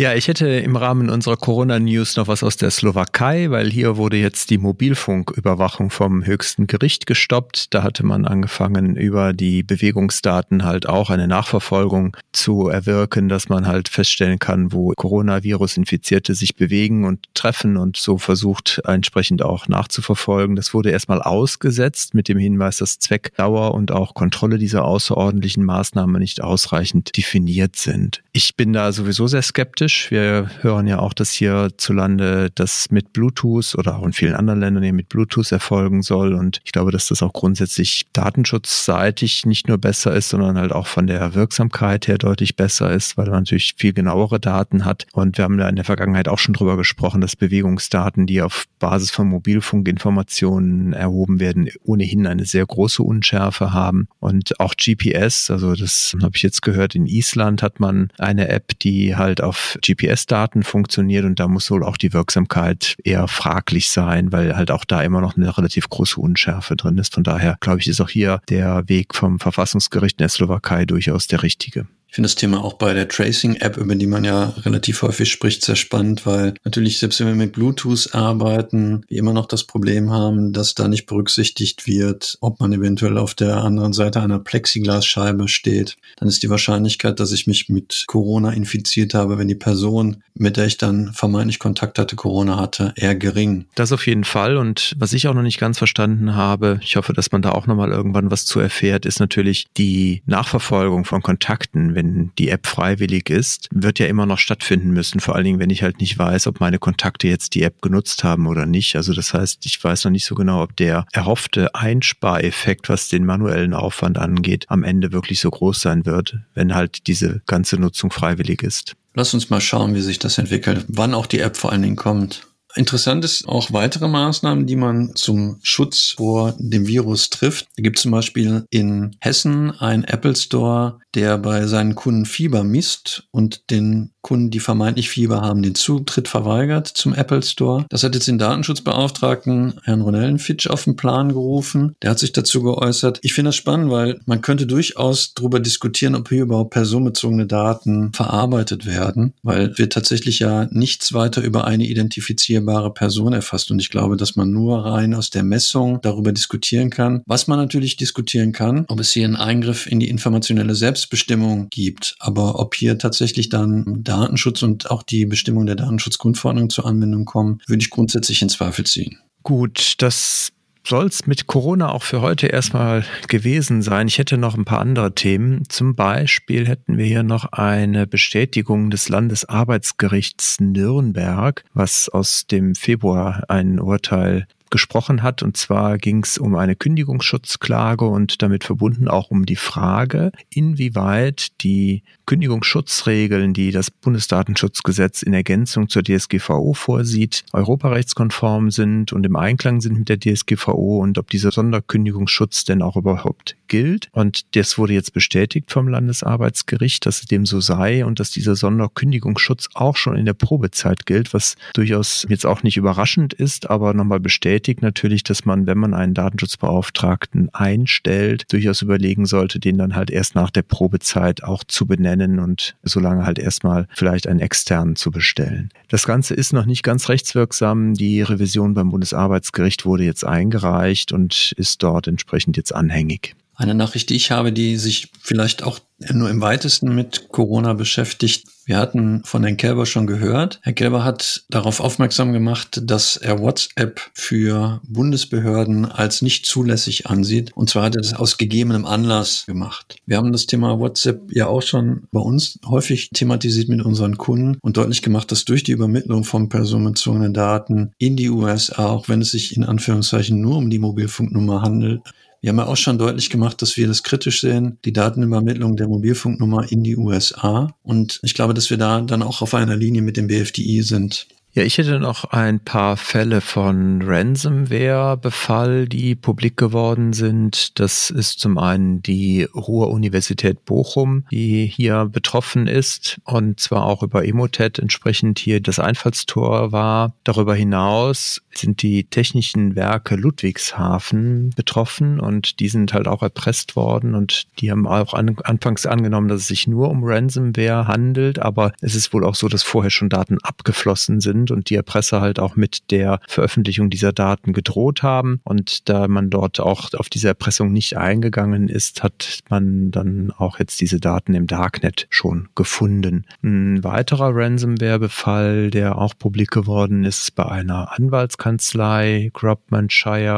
Ja, 0.00 0.14
ich 0.14 0.28
hätte 0.28 0.46
im 0.46 0.76
Rahmen 0.76 1.10
unserer 1.10 1.36
Corona-News 1.36 2.14
noch 2.14 2.28
was 2.28 2.44
aus 2.44 2.56
der 2.56 2.70
Slowakei, 2.70 3.50
weil 3.50 3.68
hier 3.68 3.96
wurde 3.96 4.16
jetzt 4.16 4.48
die 4.48 4.58
Mobilfunküberwachung 4.58 5.90
vom 5.90 6.24
höchsten 6.24 6.68
Gericht 6.68 7.06
gestoppt. 7.06 7.74
Da 7.74 7.82
hatte 7.82 8.06
man 8.06 8.24
angefangen, 8.24 8.94
über 8.94 9.32
die 9.32 9.64
Bewegungsdaten 9.64 10.62
halt 10.62 10.88
auch 10.88 11.10
eine 11.10 11.26
Nachverfolgung 11.26 12.16
zu 12.30 12.68
erwirken, 12.68 13.28
dass 13.28 13.48
man 13.48 13.66
halt 13.66 13.88
feststellen 13.88 14.38
kann, 14.38 14.72
wo 14.72 14.92
Coronavirus-Infizierte 14.96 16.36
sich 16.36 16.54
bewegen 16.54 17.04
und 17.04 17.26
treffen 17.34 17.76
und 17.76 17.96
so 17.96 18.18
versucht, 18.18 18.80
entsprechend 18.84 19.42
auch 19.42 19.66
nachzuverfolgen. 19.66 20.54
Das 20.54 20.74
wurde 20.74 20.90
erstmal 20.90 21.22
ausgesetzt 21.22 22.14
mit 22.14 22.28
dem 22.28 22.38
Hinweis, 22.38 22.76
dass 22.76 23.00
Zweckdauer 23.00 23.74
und 23.74 23.90
auch 23.90 24.14
Kontrolle 24.14 24.58
dieser 24.58 24.84
außerordentlichen 24.84 25.64
Maßnahmen 25.64 26.20
nicht 26.20 26.40
ausreichend 26.40 27.16
definiert 27.16 27.74
sind. 27.74 28.22
Ich 28.30 28.54
bin 28.54 28.72
da 28.72 28.92
sowieso 28.92 29.26
sehr 29.26 29.42
skeptisch 29.42 29.87
kritisch. 29.88 30.10
Wir 30.10 30.50
hören 30.60 30.86
ja 30.86 30.98
auch, 30.98 31.12
dass 31.12 31.32
hierzulande 31.32 32.50
das 32.54 32.90
mit 32.90 33.12
Bluetooth 33.12 33.74
oder 33.76 33.98
auch 33.98 34.04
in 34.04 34.12
vielen 34.12 34.34
anderen 34.34 34.60
Ländern 34.60 34.82
hier 34.82 34.92
mit 34.92 35.08
Bluetooth 35.08 35.50
erfolgen 35.52 36.02
soll. 36.02 36.34
Und 36.34 36.60
ich 36.64 36.72
glaube, 36.72 36.92
dass 36.92 37.08
das 37.08 37.22
auch 37.22 37.32
grundsätzlich 37.32 38.06
datenschutzseitig 38.12 39.46
nicht 39.46 39.68
nur 39.68 39.78
besser 39.78 40.14
ist, 40.14 40.28
sondern 40.28 40.58
halt 40.58 40.72
auch 40.72 40.86
von 40.86 41.06
der 41.06 41.34
Wirksamkeit 41.34 42.08
her 42.08 42.18
deutlich 42.18 42.56
besser 42.56 42.90
ist, 42.90 43.16
weil 43.16 43.26
man 43.26 43.40
natürlich 43.40 43.74
viel 43.76 43.92
genauere 43.92 44.40
Daten 44.40 44.84
hat. 44.84 45.06
Und 45.12 45.38
wir 45.38 45.44
haben 45.44 45.58
da 45.58 45.68
in 45.68 45.76
der 45.76 45.84
Vergangenheit 45.84 46.28
auch 46.28 46.38
schon 46.38 46.54
drüber 46.54 46.76
gesprochen, 46.76 47.20
dass 47.20 47.36
Bewegungsdaten, 47.36 48.26
die 48.26 48.42
auf 48.42 48.66
Basis 48.78 49.10
von 49.10 49.28
Mobilfunkinformationen 49.28 50.92
erhoben 50.92 51.40
werden, 51.40 51.70
ohnehin 51.84 52.26
eine 52.26 52.44
sehr 52.44 52.66
große 52.66 53.02
Unschärfe 53.02 53.72
haben. 53.72 54.08
Und 54.20 54.60
auch 54.60 54.74
GPS, 54.76 55.50
also 55.50 55.74
das 55.74 56.14
habe 56.22 56.32
ich 56.34 56.42
jetzt 56.42 56.62
gehört, 56.62 56.94
in 56.94 57.06
Island 57.06 57.62
hat 57.62 57.80
man 57.80 58.10
eine 58.18 58.48
App, 58.48 58.78
die 58.80 59.16
halt 59.16 59.40
auf 59.40 59.77
GPS-Daten 59.84 60.62
funktioniert 60.62 61.24
und 61.24 61.40
da 61.40 61.48
muss 61.48 61.70
wohl 61.70 61.82
auch 61.82 61.96
die 61.96 62.12
Wirksamkeit 62.12 62.96
eher 63.04 63.28
fraglich 63.28 63.90
sein, 63.90 64.32
weil 64.32 64.56
halt 64.56 64.70
auch 64.70 64.84
da 64.84 65.02
immer 65.02 65.20
noch 65.20 65.36
eine 65.36 65.56
relativ 65.56 65.88
große 65.88 66.20
Unschärfe 66.20 66.76
drin 66.76 66.98
ist. 66.98 67.14
Von 67.14 67.24
daher 67.24 67.56
glaube 67.60 67.80
ich, 67.80 67.88
ist 67.88 68.00
auch 68.00 68.10
hier 68.10 68.40
der 68.48 68.88
Weg 68.88 69.14
vom 69.14 69.38
Verfassungsgericht 69.40 70.18
in 70.18 70.24
der 70.24 70.28
Slowakei 70.28 70.84
durchaus 70.84 71.26
der 71.26 71.42
richtige. 71.42 71.86
Ich 72.08 72.14
finde 72.14 72.26
das 72.26 72.36
Thema 72.36 72.64
auch 72.64 72.72
bei 72.72 72.94
der 72.94 73.06
Tracing-App, 73.06 73.76
über 73.76 73.94
die 73.94 74.06
man 74.06 74.24
ja 74.24 74.54
relativ 74.64 75.02
häufig 75.02 75.30
spricht, 75.30 75.62
sehr 75.62 75.76
spannend, 75.76 76.24
weil 76.24 76.54
natürlich, 76.64 76.98
selbst 76.98 77.20
wenn 77.20 77.26
wir 77.26 77.34
mit 77.34 77.52
Bluetooth 77.52 78.14
arbeiten, 78.14 79.02
wir 79.08 79.18
immer 79.18 79.34
noch 79.34 79.44
das 79.44 79.64
Problem 79.64 80.10
haben, 80.10 80.54
dass 80.54 80.74
da 80.74 80.88
nicht 80.88 81.04
berücksichtigt 81.04 81.86
wird, 81.86 82.38
ob 82.40 82.60
man 82.60 82.72
eventuell 82.72 83.18
auf 83.18 83.34
der 83.34 83.58
anderen 83.58 83.92
Seite 83.92 84.22
einer 84.22 84.38
Plexiglasscheibe 84.38 85.48
steht. 85.48 85.96
Dann 86.16 86.28
ist 86.28 86.42
die 86.42 86.48
Wahrscheinlichkeit, 86.48 87.20
dass 87.20 87.30
ich 87.30 87.46
mich 87.46 87.68
mit 87.68 88.04
Corona 88.06 88.52
infiziert 88.52 89.12
habe, 89.12 89.36
wenn 89.36 89.48
die 89.48 89.54
Person, 89.54 90.22
mit 90.34 90.56
der 90.56 90.64
ich 90.64 90.78
dann 90.78 91.12
vermeintlich 91.12 91.58
Kontakt 91.58 91.98
hatte, 91.98 92.16
Corona 92.16 92.58
hatte, 92.58 92.94
eher 92.96 93.16
gering. 93.16 93.66
Das 93.74 93.92
auf 93.92 94.06
jeden 94.06 94.24
Fall. 94.24 94.56
Und 94.56 94.94
was 94.98 95.12
ich 95.12 95.28
auch 95.28 95.34
noch 95.34 95.42
nicht 95.42 95.60
ganz 95.60 95.76
verstanden 95.76 96.34
habe, 96.34 96.80
ich 96.82 96.96
hoffe, 96.96 97.12
dass 97.12 97.32
man 97.32 97.42
da 97.42 97.52
auch 97.52 97.66
nochmal 97.66 97.90
irgendwann 97.90 98.30
was 98.30 98.46
zu 98.46 98.60
erfährt, 98.60 99.04
ist 99.04 99.20
natürlich 99.20 99.66
die 99.76 100.22
Nachverfolgung 100.24 101.04
von 101.04 101.20
Kontakten 101.20 101.97
wenn 101.98 102.30
die 102.38 102.48
App 102.48 102.66
freiwillig 102.68 103.28
ist, 103.28 103.68
wird 103.72 103.98
ja 103.98 104.06
immer 104.06 104.24
noch 104.24 104.38
stattfinden 104.38 104.90
müssen. 104.90 105.18
Vor 105.18 105.34
allen 105.34 105.44
Dingen, 105.44 105.58
wenn 105.58 105.70
ich 105.70 105.82
halt 105.82 106.00
nicht 106.00 106.16
weiß, 106.16 106.46
ob 106.46 106.60
meine 106.60 106.78
Kontakte 106.78 107.26
jetzt 107.26 107.56
die 107.56 107.64
App 107.64 107.82
genutzt 107.82 108.22
haben 108.22 108.46
oder 108.46 108.66
nicht. 108.66 108.94
Also 108.94 109.14
das 109.14 109.34
heißt, 109.34 109.66
ich 109.66 109.82
weiß 109.82 110.04
noch 110.04 110.12
nicht 110.12 110.24
so 110.24 110.36
genau, 110.36 110.62
ob 110.62 110.76
der 110.76 111.06
erhoffte 111.12 111.74
Einspareffekt, 111.74 112.88
was 112.88 113.08
den 113.08 113.26
manuellen 113.26 113.74
Aufwand 113.74 114.16
angeht, 114.16 114.64
am 114.68 114.84
Ende 114.84 115.10
wirklich 115.10 115.40
so 115.40 115.50
groß 115.50 115.80
sein 115.80 116.06
wird, 116.06 116.36
wenn 116.54 116.76
halt 116.76 117.08
diese 117.08 117.42
ganze 117.46 117.76
Nutzung 117.78 118.12
freiwillig 118.12 118.62
ist. 118.62 118.94
Lass 119.14 119.34
uns 119.34 119.50
mal 119.50 119.60
schauen, 119.60 119.96
wie 119.96 120.00
sich 120.00 120.20
das 120.20 120.38
entwickelt, 120.38 120.84
wann 120.86 121.14
auch 121.14 121.26
die 121.26 121.40
App 121.40 121.56
vor 121.56 121.72
allen 121.72 121.82
Dingen 121.82 121.96
kommt. 121.96 122.46
Interessant 122.78 123.24
ist 123.24 123.48
auch 123.48 123.72
weitere 123.72 124.06
Maßnahmen, 124.06 124.66
die 124.66 124.76
man 124.76 125.16
zum 125.16 125.58
Schutz 125.64 126.14
vor 126.16 126.54
dem 126.58 126.86
Virus 126.86 127.28
trifft. 127.28 127.66
Es 127.76 127.82
gibt 127.82 127.98
zum 127.98 128.12
Beispiel 128.12 128.66
in 128.70 129.16
Hessen 129.18 129.72
einen 129.72 130.04
Apple 130.04 130.36
Store, 130.36 131.00
der 131.16 131.38
bei 131.38 131.66
seinen 131.66 131.96
Kunden 131.96 132.24
Fieber 132.24 132.62
misst 132.62 133.24
und 133.32 133.68
den 133.70 134.12
Kunden, 134.28 134.50
die 134.50 134.60
vermeintlich 134.60 135.08
Fieber 135.08 135.40
haben, 135.40 135.62
den 135.62 135.74
Zutritt 135.74 136.28
verweigert 136.28 136.86
zum 136.86 137.14
Apple 137.14 137.42
Store. 137.42 137.86
Das 137.88 138.04
hat 138.04 138.14
jetzt 138.14 138.28
den 138.28 138.36
Datenschutzbeauftragten 138.36 139.80
Herrn 139.84 140.02
Ronellenfitsch 140.02 140.66
auf 140.66 140.84
den 140.84 140.96
Plan 140.96 141.30
gerufen. 141.30 141.96
Der 142.02 142.10
hat 142.10 142.18
sich 142.18 142.32
dazu 142.32 142.62
geäußert. 142.62 143.20
Ich 143.22 143.32
finde 143.32 143.48
das 143.48 143.56
spannend, 143.56 143.90
weil 143.90 144.20
man 144.26 144.42
könnte 144.42 144.66
durchaus 144.66 145.32
darüber 145.32 145.60
diskutieren, 145.60 146.14
ob 146.14 146.28
hier 146.28 146.42
überhaupt 146.42 146.74
personenbezogene 146.74 147.46
Daten 147.46 148.12
verarbeitet 148.12 148.84
werden, 148.84 149.32
weil 149.42 149.78
wir 149.78 149.88
tatsächlich 149.88 150.40
ja 150.40 150.68
nichts 150.72 151.14
weiter 151.14 151.40
über 151.40 151.64
eine 151.64 151.86
identifizierbare 151.86 152.92
Person 152.92 153.32
erfasst. 153.32 153.70
Und 153.70 153.78
ich 153.78 153.88
glaube, 153.88 154.18
dass 154.18 154.36
man 154.36 154.50
nur 154.50 154.84
rein 154.84 155.14
aus 155.14 155.30
der 155.30 155.42
Messung 155.42 156.00
darüber 156.02 156.32
diskutieren 156.32 156.90
kann. 156.90 157.22
Was 157.24 157.46
man 157.46 157.58
natürlich 157.58 157.96
diskutieren 157.96 158.52
kann, 158.52 158.84
ob 158.88 159.00
es 159.00 159.10
hier 159.10 159.24
einen 159.24 159.36
Eingriff 159.36 159.86
in 159.86 160.00
die 160.00 160.10
informationelle 160.10 160.74
Selbstbestimmung 160.74 161.68
gibt, 161.70 162.14
aber 162.18 162.58
ob 162.58 162.74
hier 162.74 162.98
tatsächlich 162.98 163.48
dann 163.48 164.02
da 164.02 164.17
Datenschutz 164.20 164.62
und 164.62 164.90
auch 164.90 165.02
die 165.02 165.26
Bestimmung 165.26 165.66
der 165.66 165.76
Datenschutzgrundverordnung 165.76 166.70
zur 166.70 166.86
Anwendung 166.86 167.24
kommen, 167.24 167.60
würde 167.66 167.82
ich 167.82 167.90
grundsätzlich 167.90 168.42
in 168.42 168.48
Zweifel 168.48 168.84
ziehen. 168.84 169.18
Gut, 169.42 169.94
das 169.98 170.52
soll 170.88 171.06
es 171.06 171.26
mit 171.26 171.46
Corona 171.46 171.90
auch 171.90 172.02
für 172.02 172.22
heute 172.22 172.46
erstmal 172.46 173.04
gewesen 173.28 173.82
sein. 173.82 174.08
Ich 174.08 174.18
hätte 174.18 174.38
noch 174.38 174.56
ein 174.56 174.64
paar 174.64 174.80
andere 174.80 175.14
Themen. 175.14 175.68
Zum 175.68 175.94
Beispiel 175.94 176.66
hätten 176.66 176.96
wir 176.96 177.04
hier 177.04 177.22
noch 177.22 177.52
eine 177.52 178.06
Bestätigung 178.06 178.90
des 178.90 179.08
Landesarbeitsgerichts 179.08 180.60
Nürnberg, 180.60 181.62
was 181.74 182.08
aus 182.08 182.46
dem 182.46 182.74
Februar 182.74 183.44
ein 183.48 183.80
Urteil 183.80 184.46
gesprochen 184.70 185.22
hat. 185.22 185.42
Und 185.42 185.56
zwar 185.56 185.98
ging 185.98 186.22
es 186.22 186.38
um 186.38 186.54
eine 186.54 186.76
Kündigungsschutzklage 186.76 188.04
und 188.04 188.42
damit 188.42 188.64
verbunden 188.64 189.08
auch 189.08 189.30
um 189.30 189.46
die 189.46 189.56
Frage, 189.56 190.32
inwieweit 190.50 191.60
die 191.62 192.02
Kündigungsschutzregeln, 192.26 193.54
die 193.54 193.70
das 193.70 193.90
Bundesdatenschutzgesetz 193.90 195.22
in 195.22 195.32
Ergänzung 195.32 195.88
zur 195.88 196.02
DSGVO 196.02 196.74
vorsieht, 196.74 197.44
europarechtskonform 197.52 198.70
sind 198.70 199.12
und 199.12 199.24
im 199.24 199.36
Einklang 199.36 199.80
sind 199.80 199.98
mit 199.98 200.08
der 200.08 200.20
DSGVO 200.20 200.98
und 200.98 201.18
ob 201.18 201.30
dieser 201.30 201.50
Sonderkündigungsschutz 201.50 202.64
denn 202.64 202.82
auch 202.82 202.96
überhaupt 202.96 203.56
gilt. 203.68 204.08
Und 204.12 204.54
das 204.56 204.78
wurde 204.78 204.92
jetzt 204.92 205.12
bestätigt 205.12 205.70
vom 205.70 205.88
Landesarbeitsgericht, 205.88 207.06
dass 207.06 207.20
es 207.20 207.26
dem 207.26 207.46
so 207.46 207.60
sei 207.60 208.04
und 208.04 208.20
dass 208.20 208.30
dieser 208.30 208.56
Sonderkündigungsschutz 208.56 209.68
auch 209.74 209.96
schon 209.96 210.16
in 210.16 210.26
der 210.26 210.34
Probezeit 210.34 211.06
gilt, 211.06 211.32
was 211.32 211.56
durchaus 211.74 212.26
jetzt 212.28 212.46
auch 212.46 212.62
nicht 212.62 212.76
überraschend 212.76 213.32
ist, 213.32 213.70
aber 213.70 213.94
nochmal 213.94 214.20
bestätigt 214.20 214.57
natürlich, 214.82 215.22
dass 215.22 215.44
man, 215.44 215.66
wenn 215.66 215.78
man 215.78 215.94
einen 215.94 216.14
Datenschutzbeauftragten 216.14 217.48
einstellt, 217.52 218.52
durchaus 218.52 218.82
überlegen 218.82 219.26
sollte, 219.26 219.60
den 219.60 219.78
dann 219.78 219.94
halt 219.94 220.10
erst 220.10 220.34
nach 220.34 220.50
der 220.50 220.62
Probezeit 220.62 221.44
auch 221.44 221.64
zu 221.64 221.86
benennen 221.86 222.08
nennen 222.08 222.38
und 222.38 222.76
solange 222.82 223.24
halt 223.24 223.38
erstmal 223.38 223.86
vielleicht 223.94 224.26
einen 224.26 224.40
externen 224.40 224.96
zu 224.96 225.10
bestellen. 225.10 225.70
Das 225.88 226.06
Ganze 226.06 226.34
ist 226.34 226.52
noch 226.52 226.66
nicht 226.66 226.82
ganz 226.82 227.08
rechtswirksam. 227.08 227.94
Die 227.94 228.22
Revision 228.22 228.74
beim 228.74 228.90
Bundesarbeitsgericht 228.90 229.84
wurde 229.84 230.04
jetzt 230.04 230.24
eingereicht 230.24 231.12
und 231.12 231.52
ist 231.56 231.82
dort 231.82 232.08
entsprechend 232.08 232.56
jetzt 232.56 232.74
anhängig. 232.74 233.34
Eine 233.58 233.74
Nachricht, 233.74 234.08
die 234.08 234.14
ich 234.14 234.30
habe, 234.30 234.52
die 234.52 234.76
sich 234.76 235.10
vielleicht 235.20 235.64
auch 235.64 235.80
nur 236.12 236.30
im 236.30 236.40
weitesten 236.40 236.94
mit 236.94 237.28
Corona 237.30 237.72
beschäftigt. 237.72 238.44
Wir 238.66 238.76
hatten 238.76 239.22
von 239.24 239.42
Herrn 239.42 239.56
Kelber 239.56 239.84
schon 239.84 240.06
gehört. 240.06 240.60
Herr 240.62 240.72
Kelber 240.72 241.02
hat 241.02 241.44
darauf 241.50 241.80
aufmerksam 241.80 242.32
gemacht, 242.32 242.80
dass 242.84 243.16
er 243.16 243.40
WhatsApp 243.40 244.00
für 244.14 244.80
Bundesbehörden 244.84 245.86
als 245.86 246.22
nicht 246.22 246.46
zulässig 246.46 247.08
ansieht. 247.08 247.50
Und 247.56 247.68
zwar 247.68 247.82
hat 247.82 247.96
er 247.96 248.02
das 248.02 248.14
aus 248.14 248.38
gegebenem 248.38 248.86
Anlass 248.86 249.44
gemacht. 249.46 249.96
Wir 250.06 250.18
haben 250.18 250.30
das 250.30 250.46
Thema 250.46 250.78
WhatsApp 250.78 251.22
ja 251.32 251.48
auch 251.48 251.62
schon 251.62 252.06
bei 252.12 252.20
uns 252.20 252.60
häufig 252.64 253.10
thematisiert 253.10 253.68
mit 253.68 253.82
unseren 253.82 254.18
Kunden 254.18 254.58
und 254.62 254.76
deutlich 254.76 255.02
gemacht, 255.02 255.32
dass 255.32 255.44
durch 255.44 255.64
die 255.64 255.72
Übermittlung 255.72 256.22
von 256.22 256.48
personenbezogenen 256.48 257.34
Daten 257.34 257.90
in 257.98 258.16
die 258.16 258.30
USA, 258.30 258.86
auch 258.86 259.08
wenn 259.08 259.22
es 259.22 259.32
sich 259.32 259.56
in 259.56 259.64
Anführungszeichen 259.64 260.40
nur 260.40 260.58
um 260.58 260.70
die 260.70 260.78
Mobilfunknummer 260.78 261.62
handelt, 261.62 262.02
wir 262.40 262.50
haben 262.50 262.58
ja 262.58 262.66
auch 262.66 262.76
schon 262.76 262.98
deutlich 262.98 263.30
gemacht, 263.30 263.60
dass 263.62 263.76
wir 263.76 263.88
das 263.88 264.02
kritisch 264.02 264.40
sehen, 264.40 264.78
die 264.84 264.92
Datenübermittlung 264.92 265.76
der 265.76 265.88
Mobilfunknummer 265.88 266.70
in 266.70 266.84
die 266.84 266.96
USA. 266.96 267.74
Und 267.82 268.20
ich 268.22 268.34
glaube, 268.34 268.54
dass 268.54 268.70
wir 268.70 268.76
da 268.76 269.00
dann 269.00 269.22
auch 269.22 269.42
auf 269.42 269.54
einer 269.54 269.76
Linie 269.76 270.02
mit 270.02 270.16
dem 270.16 270.28
BFDI 270.28 270.82
sind. 270.82 271.26
Ja, 271.58 271.64
ich 271.64 271.76
hätte 271.76 271.98
noch 271.98 272.22
ein 272.26 272.60
paar 272.60 272.96
Fälle 272.96 273.40
von 273.40 274.00
Ransomware-Befall, 274.00 275.88
die 275.88 276.14
publik 276.14 276.56
geworden 276.56 277.12
sind. 277.12 277.80
Das 277.80 278.10
ist 278.10 278.38
zum 278.38 278.58
einen 278.58 279.02
die 279.02 279.42
Ruhr-Universität 279.42 280.64
Bochum, 280.64 281.24
die 281.32 281.66
hier 281.66 282.04
betroffen 282.04 282.68
ist 282.68 283.20
und 283.24 283.58
zwar 283.58 283.86
auch 283.86 284.04
über 284.04 284.24
Emotet 284.24 284.78
entsprechend 284.78 285.40
hier 285.40 285.60
das 285.60 285.80
Einfallstor 285.80 286.70
war. 286.70 287.14
Darüber 287.24 287.56
hinaus 287.56 288.40
sind 288.54 288.82
die 288.82 289.02
technischen 289.02 289.74
Werke 289.74 290.14
Ludwigshafen 290.14 291.50
betroffen 291.56 292.20
und 292.20 292.60
die 292.60 292.68
sind 292.68 292.92
halt 292.92 293.08
auch 293.08 293.22
erpresst 293.22 293.74
worden 293.74 294.14
und 294.14 294.46
die 294.60 294.70
haben 294.70 294.86
auch 294.86 295.12
an, 295.12 295.36
anfangs 295.42 295.86
angenommen, 295.86 296.28
dass 296.28 296.42
es 296.42 296.46
sich 296.46 296.68
nur 296.68 296.88
um 296.88 297.02
Ransomware 297.02 297.88
handelt, 297.88 298.38
aber 298.38 298.72
es 298.80 298.94
ist 298.94 299.12
wohl 299.12 299.24
auch 299.24 299.34
so, 299.34 299.48
dass 299.48 299.64
vorher 299.64 299.90
schon 299.90 300.08
Daten 300.08 300.38
abgeflossen 300.42 301.20
sind 301.20 301.47
sind 301.48 301.56
und 301.56 301.70
die 301.70 301.74
Erpresser 301.74 302.20
halt 302.20 302.38
auch 302.38 302.56
mit 302.56 302.90
der 302.90 303.20
Veröffentlichung 303.26 303.90
dieser 303.90 304.12
Daten 304.12 304.52
gedroht 304.52 305.02
haben. 305.02 305.40
Und 305.44 305.88
da 305.88 306.08
man 306.08 306.30
dort 306.30 306.60
auch 306.60 306.92
auf 306.94 307.08
diese 307.08 307.28
Erpressung 307.28 307.72
nicht 307.72 307.96
eingegangen 307.96 308.68
ist, 308.68 309.02
hat 309.02 309.40
man 309.48 309.90
dann 309.90 310.32
auch 310.36 310.58
jetzt 310.58 310.80
diese 310.80 311.00
Daten 311.00 311.34
im 311.34 311.46
Darknet 311.46 312.06
schon 312.10 312.48
gefunden. 312.54 313.24
Ein 313.42 313.82
weiterer 313.84 314.34
Ransomware-Befall, 314.34 315.70
der 315.70 315.98
auch 315.98 316.14
publik 316.18 316.50
geworden 316.50 317.04
ist 317.04 317.34
bei 317.34 317.46
einer 317.46 317.92
Anwaltskanzlei, 317.98 319.30
Grubman 319.32 319.88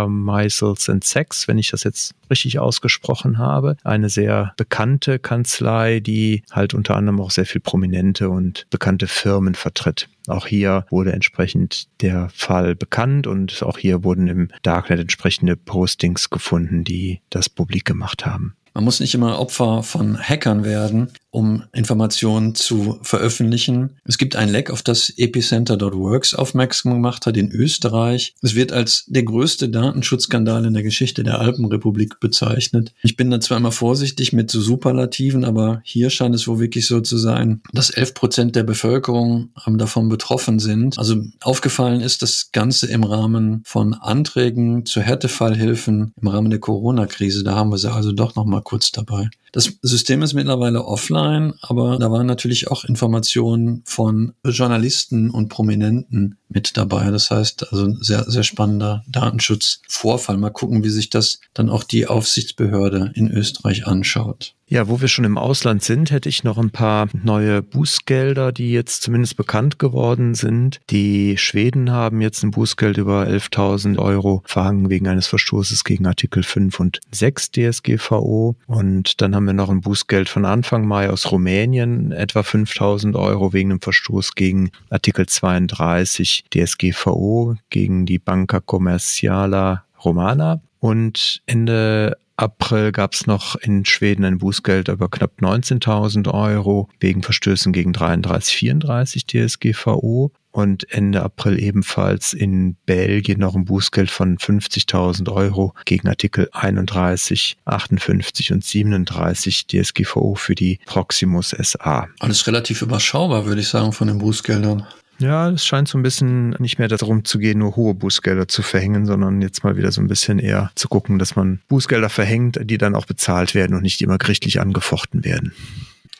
Meisels 0.09 0.89
and 0.89 1.05
Sachs, 1.05 1.49
wenn 1.49 1.59
ich 1.59 1.71
das 1.71 1.85
jetzt 1.85 2.15
richtig 2.31 2.59
ausgesprochen 2.59 3.39
habe. 3.39 3.77
Eine 3.83 4.09
sehr 4.09 4.55
bekannte 4.57 5.19
Kanzlei, 5.19 6.01
die 6.01 6.43
halt 6.51 6.75
unter 6.75 6.97
anderem 6.97 7.21
auch 7.21 7.31
sehr 7.31 7.47
viel 7.47 7.61
prominente 7.61 8.31
und 8.31 8.67
bekannte 8.71 9.07
Firmen 9.09 9.55
vertritt. 9.55 10.09
Auch 10.29 10.47
hier 10.47 10.87
wurde 10.91 11.00
entsprechend 11.09 11.89
der 12.03 12.29
Fall 12.31 12.75
bekannt 12.75 13.27
und 13.27 13.63
auch 13.63 13.79
hier 13.79 14.05
wurden 14.05 14.29
im 14.29 14.49
Darknet 14.63 15.01
entsprechende 15.01 15.57
Postings 15.57 16.31
gefunden, 16.31 16.85
die 16.85 17.21
das 17.31 17.49
publik 17.49 17.85
gemacht 17.85 18.27
haben. 18.27 18.55
Man 18.75 18.85
muss 18.85 19.01
nicht 19.01 19.15
immer 19.15 19.39
Opfer 19.39 19.83
von 19.83 20.19
Hackern 20.19 20.65
werden, 20.65 21.11
um 21.31 21.65
Informationen 21.73 22.55
zu 22.55 22.99
veröffentlichen. 23.03 23.97
Es 24.05 24.19
gibt 24.19 24.37
ein 24.37 24.49
Leck, 24.49 24.71
auf 24.71 24.83
das 24.83 25.13
Epicenter.works 25.17 26.35
aufmerksam 26.35 26.93
gemacht 26.93 27.27
hat 27.27 27.37
in 27.37 27.51
Österreich. 27.51 28.35
Es 28.43 28.55
wird 28.55 28.73
als 28.73 29.05
der 29.07 29.23
größte 29.23 29.69
Datenschutzskandal 29.69 30.65
in 30.65 30.75
der 30.75 30.83
Geschichte 30.83 31.23
der 31.23 31.41
Alpenrepublik 31.41 32.21
bezeichnet. 32.21 32.93
Ich 33.03 33.17
bin 33.17 33.31
da 33.31 33.41
zwar 33.41 33.59
immer 33.59 33.73
vorsichtig 33.73 34.33
mit 34.33 34.51
so 34.51 34.61
Superlativen, 34.61 35.45
aber 35.45 35.81
hier 35.85 36.11
scheint 36.11 36.35
es 36.35 36.49
wohl 36.49 36.59
wirklich 36.59 36.87
so 36.87 37.01
zu 37.01 37.17
sein, 37.17 37.63
dass 37.73 37.91
11 37.91 38.15
Prozent 38.15 38.57
der 38.57 38.65
Bevölkerung 38.65 39.51
davon 39.67 40.09
betroffen 40.09 40.59
sind. 40.59 40.99
Also 40.99 41.23
aufgefallen 41.43 42.01
ist 42.01 42.23
das 42.23 42.51
Ganze 42.53 42.87
im 42.87 43.05
Rahmen 43.05 43.63
von 43.65 43.95
Anträgen 43.95 44.85
zur 44.85 45.03
Härtefallhilfen 45.03 46.13
im 46.21 46.29
Rahmen 46.29 46.51
der 46.51 46.61
Corona-Krise. 46.61 47.45
Da 47.45 47.55
haben 47.55 47.71
wir 47.71 47.79
sie 47.79 47.93
also 47.93 48.13
doch 48.13 48.35
noch 48.35 48.47
mal 48.61 48.63
kurz 48.63 48.93
dabei. 48.93 49.29
Das 49.53 49.73
System 49.83 50.23
ist 50.23 50.35
mittlerweile 50.35 50.85
offline, 50.85 51.55
aber 51.63 51.99
da 51.99 52.11
waren 52.13 52.27
natürlich 52.27 52.69
auch 52.69 52.85
Informationen 52.85 53.83
von 53.85 54.35
Journalisten 54.45 55.31
und 55.31 55.49
Prominenten 55.49 56.39
mit 56.49 56.77
dabei. 56.77 57.11
Das 57.11 57.31
heißt, 57.31 57.73
also 57.73 57.93
sehr, 58.01 58.31
sehr 58.31 58.45
spannender 58.45 59.03
Datenschutzvorfall. 59.09 60.37
Mal 60.37 60.51
gucken, 60.51 60.85
wie 60.85 60.91
sich 60.91 61.11
das 61.11 61.41
dann 61.53 61.69
auch 61.69 61.83
die 61.83 62.07
Aufsichtsbehörde 62.07 63.13
in 63.15 63.29
Österreich 63.31 63.87
anschaut. 63.87 64.55
Ja, 64.73 64.87
wo 64.87 65.01
wir 65.01 65.09
schon 65.09 65.25
im 65.25 65.37
Ausland 65.37 65.83
sind, 65.83 66.13
hätte 66.13 66.29
ich 66.29 66.45
noch 66.45 66.57
ein 66.57 66.71
paar 66.71 67.09
neue 67.25 67.61
Bußgelder, 67.61 68.53
die 68.53 68.71
jetzt 68.71 69.03
zumindest 69.03 69.37
bekannt 69.37 69.81
geworden 69.81 70.37
sind. 70.37 70.79
Die 70.91 71.37
Schweden 71.39 71.91
haben 71.91 72.21
jetzt 72.21 72.45
ein 72.45 72.53
Bußgeld 72.53 72.97
über 72.97 73.25
11.000 73.25 73.99
Euro 73.99 74.45
verhangen 74.47 74.89
wegen 74.89 75.09
eines 75.09 75.27
Verstoßes 75.27 75.83
gegen 75.83 76.07
Artikel 76.07 76.45
5 76.45 76.79
und 76.79 77.01
6 77.11 77.51
DSGVO. 77.51 78.55
Und 78.69 79.21
dann 79.21 79.35
haben 79.35 79.47
wir 79.47 79.55
noch 79.55 79.71
ein 79.71 79.81
Bußgeld 79.81 80.29
von 80.29 80.45
Anfang 80.45 80.87
Mai 80.87 81.11
aus 81.11 81.33
Rumänien, 81.33 82.13
etwa 82.13 82.43
5.000 82.43 83.19
Euro 83.19 83.53
wegen 83.53 83.73
einem 83.73 83.81
Verstoß 83.81 84.37
gegen 84.37 84.71
Artikel 84.89 85.27
32 85.27 86.45
DSGVO, 86.55 87.57
gegen 87.71 88.07
die 88.07 88.21
Banca 88.21 88.61
Commerciala 88.61 89.83
Romana. 90.05 90.61
Und 90.79 91.43
Ende 91.47 92.17
April 92.41 92.91
gab 92.91 93.13
es 93.13 93.27
noch 93.27 93.55
in 93.57 93.85
Schweden 93.85 94.25
ein 94.25 94.39
Bußgeld 94.39 94.89
über 94.89 95.11
knapp 95.11 95.33
19.000 95.41 96.33
Euro 96.33 96.89
wegen 96.99 97.23
Verstößen 97.23 97.71
gegen 97.71 97.93
33, 97.93 98.57
34 98.57 99.27
DSGVO 99.27 100.33
und 100.51 100.91
Ende 100.91 101.23
April 101.23 101.63
ebenfalls 101.63 102.33
in 102.33 102.77
Belgien 102.87 103.41
noch 103.41 103.55
ein 103.55 103.67
Bußgeld 103.67 104.11
von 104.11 104.39
50.000 104.39 105.31
Euro 105.31 105.75
gegen 105.85 106.09
Artikel 106.09 106.49
31, 106.53 107.59
58 107.67 108.53
und 108.53 108.65
37 108.65 109.67
DSGVO 109.67 110.35
für 110.35 110.55
die 110.55 110.81
Proximus 110.87 111.51
SA. 111.51 112.09
Alles 112.21 112.47
relativ 112.47 112.81
überschaubar, 112.81 113.45
würde 113.45 113.61
ich 113.61 113.69
sagen, 113.69 113.93
von 113.93 114.09
den 114.09 114.17
Bußgeldern. 114.17 114.87
Ja, 115.21 115.51
es 115.51 115.67
scheint 115.67 115.87
so 115.87 115.99
ein 115.99 116.03
bisschen 116.03 116.51
nicht 116.59 116.79
mehr 116.79 116.89
darum 116.89 117.27
zu 117.27 117.39
gehen, 117.39 117.59
nur 117.59 117.77
hohe 117.77 117.93
Bußgelder 117.93 118.49
zu 118.49 118.63
verhängen, 118.63 119.05
sondern 119.05 119.43
jetzt 119.43 119.63
mal 119.63 119.77
wieder 119.77 119.93
so 119.93 120.01
ein 120.01 120.09
bisschen 120.09 120.39
eher 120.39 120.73
zu 120.77 120.89
gucken, 120.89 121.19
dass 121.19 121.37
man 121.37 121.61
Bußgelder 121.69 122.09
verhängt, 122.09 122.59
die 122.63 122.79
dann 122.79 122.95
auch 122.95 123.05
bezahlt 123.05 123.55
werden 123.55 123.77
und 123.77 123.83
nicht 123.83 124.01
immer 124.01 124.17
gerichtlich 124.17 124.61
angefochten 124.61 125.23
werden. 125.23 125.53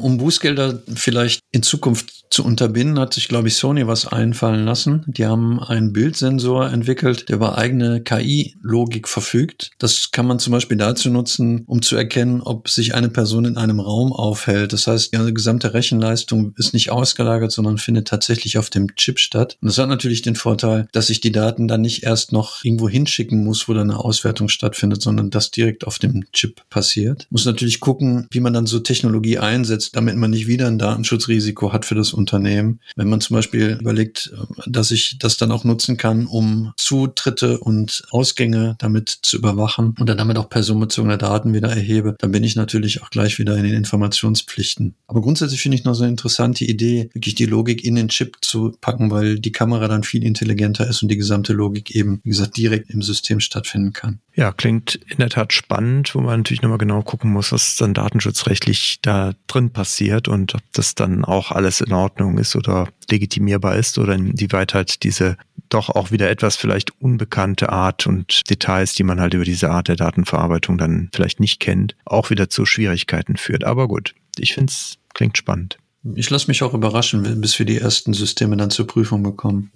Um 0.01 0.19
Bußgelder 0.19 0.83
vielleicht 0.95 1.41
in 1.53 1.63
Zukunft 1.63 2.21
zu 2.31 2.45
unterbinden, 2.45 2.99
hat 2.99 3.15
sich, 3.15 3.29
glaube 3.29 3.49
ich, 3.49 3.57
Sony 3.57 3.87
was 3.87 4.07
einfallen 4.07 4.65
lassen. 4.65 5.05
Die 5.09 5.27
haben 5.27 5.61
einen 5.61 5.93
Bildsensor 5.93 6.71
entwickelt, 6.71 7.29
der 7.29 7.37
über 7.37 7.59
eigene 7.59 8.03
KI-Logik 8.03 9.09
verfügt. 9.09 9.73
Das 9.79 10.11
kann 10.13 10.27
man 10.27 10.39
zum 10.39 10.53
Beispiel 10.53 10.77
dazu 10.77 11.11
nutzen, 11.11 11.65
um 11.67 11.83
zu 11.83 11.97
erkennen, 11.97 12.41
ob 12.41 12.69
sich 12.69 12.95
eine 12.95 13.09
Person 13.09 13.45
in 13.45 13.57
einem 13.57 13.81
Raum 13.81 14.13
aufhält. 14.13 14.73
Das 14.73 14.87
heißt, 14.87 15.13
die 15.13 15.35
gesamte 15.35 15.75
Rechenleistung 15.75 16.55
ist 16.57 16.73
nicht 16.73 16.91
ausgelagert, 16.91 17.51
sondern 17.51 17.79
findet 17.79 18.09
tatsächlich 18.09 18.59
auf 18.59 18.71
dem 18.71 18.95
Chip 18.95 19.19
statt. 19.19 19.59
Und 19.61 19.69
das 19.69 19.79
hat 19.79 19.89
natürlich 19.89 20.23
den 20.23 20.37
Vorteil, 20.37 20.87
dass 20.93 21.11
ich 21.11 21.21
die 21.21 21.33
Daten 21.33 21.67
dann 21.67 21.81
nicht 21.81 22.05
erst 22.05 22.33
noch 22.33 22.65
irgendwo 22.65 22.89
hinschicken 22.89 23.43
muss, 23.43 23.69
wo 23.69 23.75
dann 23.75 23.91
eine 23.91 23.99
Auswertung 23.99 24.49
stattfindet, 24.49 25.03
sondern 25.03 25.31
das 25.31 25.51
direkt 25.51 25.85
auf 25.85 25.99
dem 25.99 26.25
Chip 26.33 26.63
passiert. 26.71 27.27
Muss 27.31 27.45
natürlich 27.45 27.81
gucken, 27.81 28.29
wie 28.31 28.41
man 28.41 28.53
dann 28.53 28.67
so 28.67 28.79
Technologie 28.79 29.39
einsetzt, 29.39 29.90
damit 29.93 30.17
man 30.17 30.31
nicht 30.31 30.47
wieder 30.47 30.67
ein 30.67 30.79
Datenschutzrisiko 30.79 31.73
hat 31.73 31.85
für 31.85 31.95
das 31.95 32.13
Unternehmen. 32.13 32.81
Wenn 32.97 33.09
man 33.09 33.21
zum 33.21 33.37
Beispiel 33.37 33.79
überlegt, 33.81 34.33
dass 34.67 34.91
ich 34.91 35.19
das 35.19 35.37
dann 35.37 35.53
auch 35.53 35.65
nutzen 35.65 35.97
kann, 35.97 36.27
um 36.27 36.73
Zutritte 36.77 37.59
und 37.59 38.03
Ausgänge 38.11 38.77
damit 38.79 39.09
zu 39.23 39.37
überwachen 39.37 39.95
und 39.99 40.09
dann 40.09 40.19
damit 40.19 40.39
auch 40.39 40.49
personenbezogene 40.49 41.19
Daten 41.19 41.55
wieder 41.55 41.69
erhebe, 41.69 42.15
dann 42.19 42.33
bin 42.33 42.45
ich 42.45 42.57
natürlich 42.57 43.03
auch 43.03 43.11
gleich 43.11 43.39
wieder 43.39 43.57
in 43.57 43.65
den 43.65 43.75
Informationspflichten. 43.75 44.95
Aber 45.07 45.21
grundsätzlich 45.21 45.61
finde 45.61 45.77
ich 45.77 45.85
noch 45.85 45.95
so 45.95 46.05
eine 46.05 46.13
interessante 46.13 46.65
Idee, 46.65 47.11
wirklich 47.13 47.35
die 47.35 47.47
Logik 47.47 47.85
in 47.85 47.95
den 47.95 48.09
Chip 48.09 48.37
zu 48.41 48.73
packen, 48.81 49.11
weil 49.11 49.39
die 49.39 49.53
Kamera 49.53 49.89
dann 49.89 50.05
viel 50.05 50.25
intelligenter 50.25 50.87
ist 50.89 51.03
und 51.03 51.09
die 51.09 51.17
gesamte 51.17 51.53
Logik 51.53 51.95
eben, 51.95 52.21
wie 52.23 52.31
gesagt, 52.31 52.57
direkt 52.57 52.91
im 52.91 53.03
System 53.03 53.41
stattfinden 53.41 53.93
kann. 53.93 54.21
Ja, 54.35 54.53
klingt 54.53 54.95
in 55.09 55.19
der 55.19 55.29
Tat 55.29 55.53
spannend, 55.53 56.15
wo 56.15 56.21
man 56.21 56.41
natürlich 56.41 56.63
nochmal 56.63 56.79
genau 56.79 57.03
gucken 57.03 57.33
muss, 57.33 57.53
was 57.53 57.77
dann 57.77 57.95
datenschutzrechtlich 57.95 59.01
da 59.03 59.35
drin 59.47 59.71
passiert 59.71 59.80
und 60.29 60.55
ob 60.55 60.63
das 60.73 60.95
dann 60.95 61.25
auch 61.25 61.51
alles 61.53 61.81
in 61.81 61.93
Ordnung 61.93 62.39
ist 62.39 62.57
oder 62.57 62.89
legitimierbar 63.11 63.77
ist 63.77 63.99
oder 63.99 64.15
inwieweit 64.15 64.75
halt 64.75 65.03
diese 65.03 65.37
doch 65.69 65.89
auch 65.89 66.11
wieder 66.11 66.31
etwas 66.31 66.57
vielleicht 66.57 67.01
unbekannte 67.01 67.71
Art 67.71 68.07
und 68.07 68.49
Details, 68.51 68.95
die 68.95 69.05
man 69.05 69.21
halt 69.21 69.35
über 69.35 69.45
diese 69.45 69.71
Art 69.71 69.89
der 69.89 69.97
Datenverarbeitung 69.97 70.79
dann 70.79 71.11
vielleicht 71.15 71.41
nicht 71.41 71.61
kennt, 71.61 71.95
auch 72.05 72.31
wieder 72.31 72.51
zu 72.51 72.67
Schwierigkeiten 72.67 73.37
führt. 73.37 73.65
Aber 73.65 73.89
gut, 73.89 74.15
ich 74.37 74.55
finde 74.55 74.71
es 74.73 74.99
klingt 75.15 75.39
spannend. 75.39 75.79
Ich 76.15 76.31
lasse 76.31 76.49
mich 76.49 76.63
auch 76.63 76.75
überraschen, 76.75 77.41
bis 77.41 77.59
wir 77.59 77.67
die 77.67 77.79
ersten 77.79 78.15
Systeme 78.15 78.57
dann 78.57 78.71
zur 78.71 78.87
Prüfung 78.87 79.23
bekommen. 79.23 79.71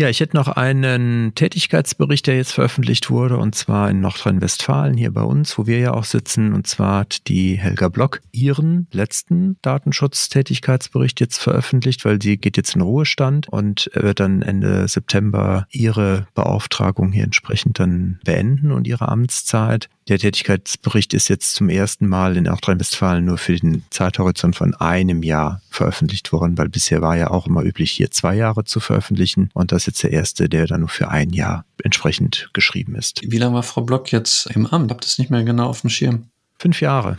Ja, 0.00 0.08
ich 0.08 0.20
hätte 0.20 0.34
noch 0.34 0.48
einen 0.48 1.34
Tätigkeitsbericht, 1.34 2.26
der 2.26 2.36
jetzt 2.36 2.52
veröffentlicht 2.52 3.10
wurde, 3.10 3.36
und 3.36 3.54
zwar 3.54 3.90
in 3.90 4.00
Nordrhein-Westfalen, 4.00 4.96
hier 4.96 5.12
bei 5.12 5.20
uns, 5.20 5.58
wo 5.58 5.66
wir 5.66 5.78
ja 5.78 5.92
auch 5.92 6.04
sitzen. 6.04 6.54
Und 6.54 6.66
zwar 6.66 7.00
hat 7.00 7.28
die 7.28 7.58
Helga 7.58 7.90
Block 7.90 8.22
ihren 8.32 8.86
letzten 8.92 9.58
Datenschutztätigkeitsbericht 9.60 11.20
jetzt 11.20 11.36
veröffentlicht, 11.36 12.06
weil 12.06 12.22
sie 12.22 12.38
geht 12.38 12.56
jetzt 12.56 12.76
in 12.76 12.80
Ruhestand 12.80 13.50
und 13.50 13.90
wird 13.92 14.20
dann 14.20 14.40
Ende 14.40 14.88
September 14.88 15.66
ihre 15.70 16.26
Beauftragung 16.32 17.12
hier 17.12 17.24
entsprechend 17.24 17.78
dann 17.78 18.20
beenden 18.24 18.72
und 18.72 18.86
ihre 18.86 19.06
Amtszeit. 19.06 19.90
Der 20.10 20.18
Tätigkeitsbericht 20.18 21.14
ist 21.14 21.28
jetzt 21.28 21.54
zum 21.54 21.68
ersten 21.68 22.08
Mal 22.08 22.36
in 22.36 22.42
Nordrhein-Westfalen 22.42 23.24
nur 23.24 23.38
für 23.38 23.54
den 23.54 23.84
Zeithorizont 23.90 24.56
von 24.56 24.74
einem 24.74 25.22
Jahr 25.22 25.62
veröffentlicht 25.70 26.32
worden, 26.32 26.58
weil 26.58 26.68
bisher 26.68 27.00
war 27.00 27.16
ja 27.16 27.30
auch 27.30 27.46
immer 27.46 27.62
üblich, 27.62 27.92
hier 27.92 28.10
zwei 28.10 28.34
Jahre 28.34 28.64
zu 28.64 28.80
veröffentlichen. 28.80 29.50
Und 29.54 29.70
das 29.70 29.82
ist 29.82 29.86
jetzt 29.86 30.02
der 30.02 30.10
erste, 30.10 30.48
der 30.48 30.66
dann 30.66 30.80
nur 30.80 30.88
für 30.88 31.10
ein 31.10 31.30
Jahr 31.30 31.64
entsprechend 31.84 32.50
geschrieben 32.54 32.96
ist. 32.96 33.20
Wie 33.22 33.38
lange 33.38 33.54
war 33.54 33.62
Frau 33.62 33.82
Block 33.82 34.10
jetzt 34.10 34.46
im 34.46 34.66
Amt? 34.66 34.90
Habt 34.90 35.04
ihr 35.04 35.06
es 35.06 35.18
nicht 35.20 35.30
mehr 35.30 35.44
genau 35.44 35.68
auf 35.68 35.82
dem 35.82 35.90
Schirm? 35.90 36.24
Fünf 36.58 36.80
Jahre. 36.80 37.16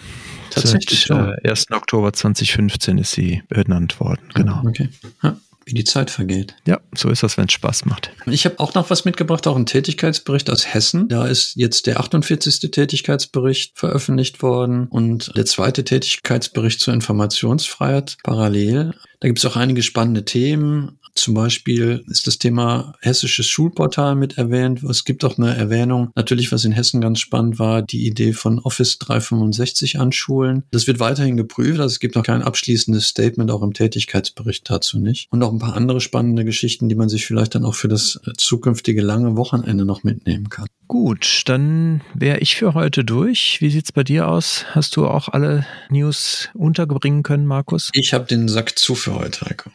Tatsächlich. 0.50 1.06
Seit 1.08 1.46
äh, 1.46 1.50
1. 1.50 1.72
Oktober 1.72 2.12
2015 2.12 2.98
ist 2.98 3.14
sie 3.14 3.42
benannt 3.48 4.02
worden, 4.02 4.22
genau. 4.34 4.64
Okay. 4.68 4.90
Ja. 5.24 5.38
Wie 5.66 5.74
die 5.74 5.84
Zeit 5.84 6.10
vergeht. 6.10 6.56
Ja, 6.66 6.80
so 6.96 7.10
ist 7.10 7.24
das, 7.24 7.38
wenn 7.38 7.46
es 7.46 7.54
Spaß 7.54 7.86
macht. 7.86 8.12
Ich 8.26 8.46
habe 8.46 8.60
auch 8.60 8.74
noch 8.74 8.90
was 8.90 9.06
mitgebracht, 9.06 9.48
auch 9.48 9.56
einen 9.56 9.66
Tätigkeitsbericht 9.66 10.50
aus 10.50 10.74
Hessen. 10.74 11.08
Da 11.08 11.28
ist 11.28 11.56
jetzt 11.56 11.88
der 11.88 12.00
48. 12.00 12.72
Tätigkeitsbericht 12.72 13.78
veröffentlicht 13.78 14.42
worden 14.42 14.88
und 14.88 15.36
der 15.36 15.46
zweite 15.46 15.84
Tätigkeitsbericht 15.84 16.80
zur 16.80 16.94
Informationsfreiheit 16.94 18.18
parallel. 18.24 18.94
Da 19.20 19.28
gibt 19.28 19.40
es 19.40 19.46
auch 19.46 19.56
einige 19.56 19.84
spannende 19.84 20.26
Themen. 20.26 20.98
Zum 21.16 21.34
Beispiel 21.34 22.04
ist 22.08 22.28
das 22.28 22.38
Thema 22.38 22.94
hessisches 23.02 23.48
Schulportal 23.48 24.16
mit 24.16 24.38
erwähnt. 24.38 24.84
Es 24.84 25.06
gibt 25.06 25.24
auch 25.26 25.38
eine 25.38 25.56
Erwähnung, 25.56 26.12
natürlich, 26.16 26.52
was 26.52 26.66
in 26.66 26.72
Hessen 26.72 27.02
ganz 27.02 27.20
spannend 27.20 27.60
war, 27.60 27.82
die 27.82 28.08
Idee 28.08 28.34
von 28.34 28.60
Office 28.60 29.00
365 29.00 30.00
an 30.00 30.12
Schulen. 30.12 30.64
Das 30.72 30.88
wird 30.88 31.00
weiterhin 31.00 31.38
geprüft, 31.38 31.80
also 31.80 31.94
es 31.94 32.00
gibt 32.00 32.16
noch 32.16 32.24
kein 32.24 32.42
abschließendes 32.42 33.08
Statement 33.08 33.52
auch 33.52 33.62
im 33.62 33.74
Tätigkeitsbericht 33.74 34.70
dazu 34.70 35.00
nicht. 35.00 35.28
Und 35.32 35.44
auch 35.44 35.52
ein 35.52 35.60
paar 35.60 35.76
andere 35.76 36.02
spannende 36.02 36.46
Geschichten, 36.46 36.90
die 36.90 36.96
man 36.96 37.10
sich 37.10 37.26
vielleicht 37.26 37.56
dann 37.56 37.66
auch 37.66 37.76
für 37.76 37.88
das 37.88 38.20
zukünftige 38.38 39.02
lange 39.02 39.36
Wochenende 39.38 39.86
noch 39.86 40.04
mitnehmen 40.04 40.50
kann. 40.50 40.68
Gut, 40.88 41.44
dann 41.46 42.02
wäre 42.14 42.40
ich 42.40 42.56
für 42.56 42.74
heute 42.74 43.06
durch. 43.06 43.62
Wie 43.62 43.70
sieht's 43.70 43.92
bei 43.92 44.04
dir 44.04 44.28
aus? 44.28 44.66
Hast 44.72 44.98
du 44.98 45.08
auch 45.08 45.30
alle 45.30 45.66
News 45.90 46.50
unterbringen 46.54 47.24
können, 47.24 47.46
Markus? 47.46 47.90
Ich 47.94 48.14
habe 48.14 48.26
den 48.26 48.50
Sack 48.50 48.78
zu 48.78 48.96
für 48.96 49.16
heute, 49.16 49.46
Heiko. 49.46 49.72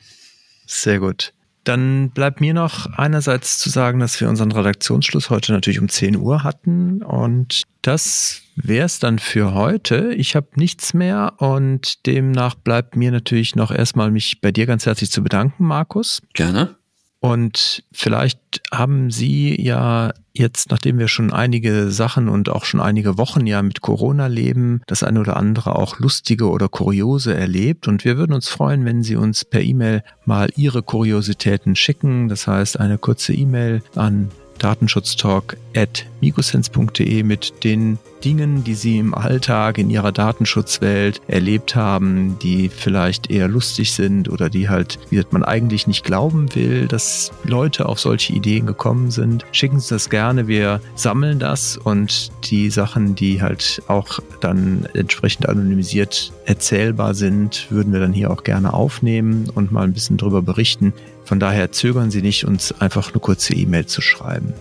Sehr 0.66 0.99
gut. 1.00 1.32
Dann 1.64 2.11
bleibt 2.11 2.40
mir 2.40 2.54
noch 2.54 2.87
einerseits 2.96 3.58
zu 3.58 3.70
sagen, 3.70 3.99
dass 3.99 4.20
wir 4.20 4.28
unseren 4.28 4.52
Redaktionsschluss 4.52 5.30
heute 5.30 5.52
natürlich 5.52 5.80
um 5.80 5.88
10 5.88 6.16
Uhr 6.16 6.44
hatten 6.44 7.02
und 7.02 7.62
das 7.82 8.42
wäre 8.54 8.87
es 8.87 9.00
dann 9.00 9.18
für 9.18 9.52
heute. 9.52 10.12
Ich 10.14 10.37
habe 10.37 10.46
nichts 10.54 10.94
mehr 10.94 11.35
und 11.38 12.06
demnach 12.06 12.54
bleibt 12.54 12.94
mir 12.94 13.11
natürlich 13.11 13.56
noch 13.56 13.73
erstmal 13.73 14.12
mich 14.12 14.40
bei 14.40 14.52
dir 14.52 14.66
ganz 14.66 14.87
herzlich 14.87 15.11
zu 15.11 15.23
bedanken, 15.23 15.64
Markus. 15.64 16.23
Gerne. 16.35 16.76
Und 17.18 17.82
vielleicht 17.92 18.61
haben 18.73 19.11
Sie 19.11 19.61
ja 19.61 20.12
jetzt, 20.38 20.71
nachdem 20.71 20.99
wir 20.99 21.09
schon 21.09 21.33
einige 21.33 21.90
Sachen 21.90 22.28
und 22.28 22.49
auch 22.49 22.64
schon 22.64 22.81
einige 22.81 23.19
Wochen 23.19 23.47
ja 23.47 23.62
mit 23.62 23.81
Corona 23.81 24.26
leben, 24.26 24.81
das 24.87 25.02
eine 25.02 25.21
oder 25.21 25.37
andere 25.37 25.76
auch 25.76 25.99
lustige 25.99 26.49
oder 26.49 26.69
kuriose 26.69 27.35
erlebt. 27.35 27.88
Und 27.88 28.05
wir 28.05 28.16
würden 28.16 28.33
uns 28.33 28.49
freuen, 28.49 28.85
wenn 28.85 29.02
Sie 29.02 29.16
uns 29.16 29.45
per 29.45 29.62
E-Mail 29.62 30.02
mal 30.25 30.50
Ihre 30.57 30.83
Kuriositäten 30.83 31.76
schicken. 31.76 32.28
Das 32.28 32.47
heißt, 32.47 32.78
eine 32.81 32.99
kurze 32.99 33.33
E-Mail 33.33 33.83
an 33.95 34.31
datenschutztalk.migosense.de 34.58 37.22
mit 37.22 37.64
den 37.64 37.98
Dingen, 38.25 38.64
die 38.64 38.75
Sie 38.75 38.98
im 38.98 39.14
Alltag 39.14 39.78
in 39.78 39.90
Ihrer 39.90 40.10
Datenschutzwelt 40.10 41.20
erlebt 41.28 41.76
haben, 41.76 42.38
die 42.40 42.68
vielleicht 42.68 43.30
eher 43.30 43.46
lustig 43.46 43.92
sind 43.92 44.28
oder 44.28 44.50
die 44.50 44.68
halt, 44.68 44.98
wie 45.10 45.22
man 45.30 45.44
eigentlich 45.44 45.86
nicht 45.86 46.04
glauben 46.04 46.52
will, 46.54 46.88
dass 46.88 47.30
Leute 47.44 47.88
auf 47.88 48.00
solche 48.00 48.32
Ideen 48.32 48.66
gekommen 48.66 49.10
sind. 49.10 49.44
Schicken 49.52 49.80
Sie 49.80 49.94
das 49.94 50.10
gerne. 50.10 50.48
Wir 50.48 50.80
sammeln 50.94 51.38
das 51.38 51.76
und 51.76 52.30
die 52.44 52.70
Sachen, 52.70 53.14
die 53.14 53.42
halt 53.42 53.82
auch 53.86 54.18
dann 54.40 54.88
entsprechend 54.94 55.48
anonymisiert 55.48 56.32
erzählbar 56.46 57.14
sind, 57.14 57.66
würden 57.70 57.92
wir 57.92 58.00
dann 58.00 58.12
hier 58.12 58.30
auch 58.30 58.42
gerne 58.42 58.75
aufnehmen 58.75 59.50
und 59.54 59.72
mal 59.72 59.84
ein 59.84 59.92
bisschen 59.92 60.16
drüber 60.16 60.42
berichten. 60.42 60.92
Von 61.26 61.40
daher 61.40 61.73
zögern 61.73 62.11
Sie 62.11 62.23
nicht, 62.23 62.47
uns 62.47 62.73
einfach 62.80 63.11
eine 63.11 63.21
kurze 63.21 63.52
E-Mail 63.52 63.87
zu 63.87 64.00
schreiben. 64.00 64.54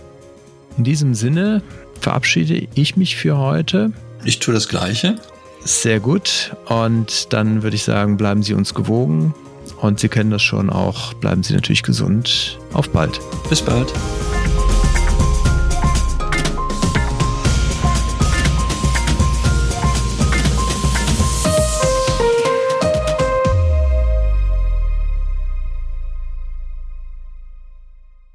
In 0.76 0.84
diesem 0.84 1.14
Sinne 1.14 1.62
verabschiede 2.00 2.66
ich 2.74 2.96
mich 2.96 3.16
für 3.16 3.38
heute. 3.38 3.92
Ich 4.24 4.40
tue 4.40 4.52
das 4.52 4.68
Gleiche. 4.68 5.16
Sehr 5.64 6.00
gut. 6.00 6.54
Und 6.66 7.32
dann 7.32 7.62
würde 7.62 7.76
ich 7.76 7.84
sagen, 7.84 8.16
bleiben 8.16 8.42
Sie 8.42 8.52
uns 8.52 8.74
gewogen. 8.74 9.32
Und 9.80 10.00
Sie 10.00 10.08
kennen 10.08 10.30
das 10.30 10.42
schon 10.42 10.68
auch. 10.68 11.14
Bleiben 11.14 11.42
Sie 11.42 11.54
natürlich 11.54 11.82
gesund. 11.84 12.58
Auf 12.72 12.90
bald. 12.90 13.20
Bis 13.48 13.62
bald. 13.62 13.92